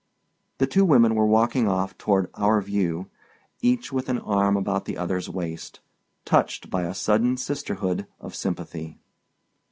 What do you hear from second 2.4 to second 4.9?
view," each with an arm about